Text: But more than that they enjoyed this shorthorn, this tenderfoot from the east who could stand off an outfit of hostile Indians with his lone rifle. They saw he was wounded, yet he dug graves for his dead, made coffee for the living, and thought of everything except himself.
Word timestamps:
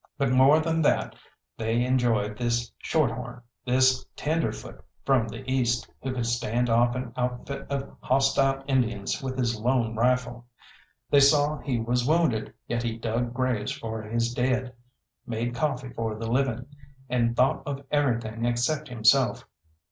But 0.17 0.31
more 0.31 0.59
than 0.59 0.81
that 0.81 1.15
they 1.59 1.85
enjoyed 1.85 2.35
this 2.35 2.71
shorthorn, 2.79 3.43
this 3.67 4.03
tenderfoot 4.15 4.83
from 5.05 5.27
the 5.27 5.47
east 5.47 5.87
who 6.01 6.11
could 6.15 6.25
stand 6.25 6.71
off 6.71 6.95
an 6.95 7.13
outfit 7.15 7.67
of 7.69 7.95
hostile 8.01 8.63
Indians 8.67 9.21
with 9.21 9.37
his 9.37 9.59
lone 9.59 9.95
rifle. 9.95 10.47
They 11.11 11.19
saw 11.19 11.59
he 11.59 11.79
was 11.79 12.03
wounded, 12.07 12.51
yet 12.67 12.81
he 12.81 12.97
dug 12.97 13.35
graves 13.35 13.73
for 13.73 14.01
his 14.01 14.33
dead, 14.33 14.73
made 15.27 15.53
coffee 15.53 15.93
for 15.93 16.15
the 16.15 16.31
living, 16.31 16.65
and 17.07 17.35
thought 17.35 17.61
of 17.67 17.83
everything 17.91 18.43
except 18.45 18.87
himself. 18.87 19.45